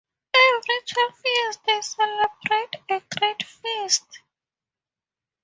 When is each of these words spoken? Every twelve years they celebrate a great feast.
Every 0.33 0.79
twelve 0.87 1.13
years 1.23 1.57
they 1.63 1.79
celebrate 1.81 2.75
a 2.89 3.01
great 3.19 3.43
feast. 3.43 4.21